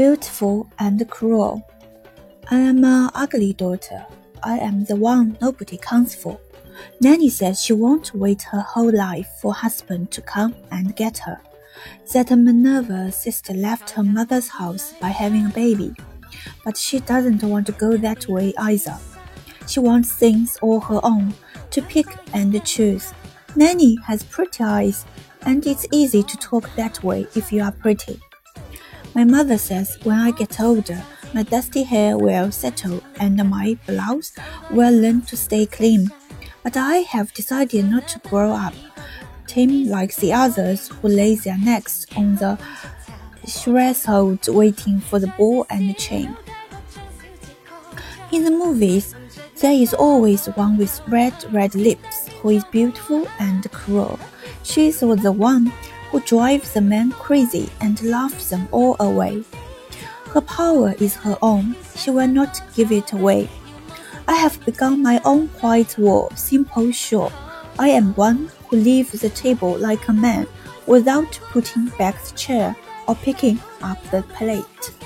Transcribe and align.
beautiful 0.00 0.66
and 0.78 0.98
cruel. 1.10 1.62
I 2.50 2.56
am 2.56 2.84
an 2.84 3.10
ugly 3.14 3.52
daughter. 3.52 4.06
I 4.42 4.56
am 4.56 4.84
the 4.84 4.96
one 4.96 5.36
nobody 5.42 5.76
counts 5.76 6.14
for. 6.14 6.40
Nenny 7.02 7.28
says 7.28 7.62
she 7.62 7.74
won't 7.74 8.14
wait 8.14 8.40
her 8.44 8.60
whole 8.60 8.90
life 8.90 9.28
for 9.42 9.52
husband 9.52 10.10
to 10.12 10.22
come 10.22 10.54
and 10.70 10.96
get 10.96 11.18
her. 11.18 11.38
That 12.14 12.30
Minerva's 12.30 13.14
sister 13.14 13.52
left 13.52 13.90
her 13.90 14.02
mother's 14.02 14.48
house 14.48 14.94
by 14.94 15.08
having 15.08 15.44
a 15.44 15.50
baby. 15.50 15.92
But 16.64 16.78
she 16.78 17.00
doesn't 17.00 17.42
want 17.42 17.66
to 17.66 17.72
go 17.72 17.98
that 17.98 18.26
way 18.26 18.54
either. 18.56 18.96
She 19.66 19.80
wants 19.80 20.14
things 20.14 20.56
all 20.62 20.80
her 20.80 21.00
own, 21.02 21.34
to 21.72 21.82
pick 21.82 22.06
and 22.32 22.64
choose. 22.64 23.12
Nenny 23.54 23.96
has 24.06 24.22
pretty 24.22 24.64
eyes, 24.64 25.04
and 25.42 25.66
it's 25.66 25.86
easy 25.92 26.22
to 26.22 26.38
talk 26.38 26.74
that 26.76 27.04
way 27.04 27.26
if 27.34 27.52
you 27.52 27.62
are 27.62 27.72
pretty. 27.72 28.18
My 29.14 29.24
mother 29.24 29.58
says 29.58 29.98
when 30.04 30.18
I 30.18 30.30
get 30.30 30.60
older, 30.60 31.02
my 31.34 31.42
dusty 31.42 31.82
hair 31.82 32.16
will 32.16 32.52
settle 32.52 33.02
and 33.18 33.36
my 33.48 33.76
blouse 33.86 34.32
will 34.70 34.92
learn 34.92 35.22
to 35.22 35.36
stay 35.36 35.66
clean. 35.66 36.10
But 36.62 36.76
I 36.76 36.98
have 36.98 37.32
decided 37.32 37.90
not 37.90 38.06
to 38.08 38.18
grow 38.20 38.52
up. 38.52 38.74
Tim 39.46 39.86
likes 39.88 40.16
the 40.16 40.32
others 40.32 40.88
who 40.88 41.08
lay 41.08 41.34
their 41.34 41.58
necks 41.58 42.06
on 42.16 42.36
the 42.36 42.58
threshold 43.46 44.46
waiting 44.48 45.00
for 45.00 45.18
the 45.18 45.32
ball 45.38 45.66
and 45.70 45.90
the 45.90 45.94
chain. 45.94 46.36
In 48.30 48.44
the 48.44 48.50
movies, 48.52 49.14
there 49.56 49.72
is 49.72 49.92
always 49.92 50.46
one 50.46 50.76
with 50.76 51.00
red, 51.08 51.34
red 51.52 51.74
lips 51.74 52.28
who 52.40 52.50
is 52.50 52.64
beautiful 52.64 53.26
and 53.40 53.68
cruel. 53.72 54.20
She 54.62 54.86
is 54.86 55.00
the 55.00 55.32
one 55.32 55.72
who 56.10 56.20
drives 56.20 56.72
the 56.72 56.80
men 56.80 57.12
crazy 57.12 57.70
and 57.80 58.02
laughs 58.02 58.50
them 58.50 58.68
all 58.72 58.96
away. 59.00 59.44
Her 60.32 60.40
power 60.40 60.94
is 61.00 61.16
her 61.16 61.38
own, 61.42 61.76
she 61.96 62.10
will 62.10 62.28
not 62.28 62.60
give 62.74 62.92
it 62.92 63.12
away. 63.12 63.48
I 64.28 64.34
have 64.34 64.64
begun 64.64 65.02
my 65.02 65.20
own 65.24 65.48
quiet 65.48 65.96
war, 65.98 66.30
simple, 66.36 66.92
sure. 66.92 67.32
I 67.78 67.88
am 67.88 68.14
one 68.14 68.50
who 68.68 68.76
leaves 68.76 69.12
the 69.12 69.30
table 69.30 69.76
like 69.76 70.06
a 70.08 70.12
man 70.12 70.46
without 70.86 71.32
putting 71.50 71.86
back 71.98 72.22
the 72.22 72.36
chair 72.36 72.76
or 73.08 73.14
picking 73.16 73.58
up 73.82 74.02
the 74.10 74.22
plate. 74.22 74.99